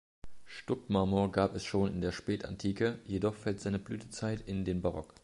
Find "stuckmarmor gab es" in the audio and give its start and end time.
0.47-1.63